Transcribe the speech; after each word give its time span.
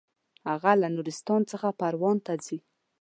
هغه 0.49 0.71
له 0.81 0.87
نورستان 0.95 1.41
څخه 1.51 1.67
پروان 1.79 2.17
ته 2.25 2.33
ځي. 2.45 2.57